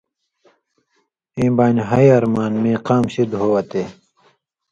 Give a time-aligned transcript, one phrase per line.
[1.37, 2.53] ایں بانیۡ: ہئ ارمان!
[2.61, 3.83] میں قام شِدیۡ ہو وتے